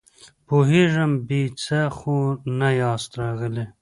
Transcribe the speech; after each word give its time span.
پوهېږم، 0.47 1.11
بې 1.27 1.41
څه 1.61 1.79
خو 1.97 2.15
نه 2.59 2.69
ياست 2.81 3.11
راغلي! 3.21 3.65